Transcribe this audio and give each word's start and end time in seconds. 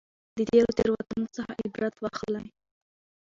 د 0.37 0.39
تېرو 0.49 0.71
تېروتنو 0.77 1.27
څخه 1.37 1.51
عبرت 1.63 1.95
واخلئ. 2.03 2.45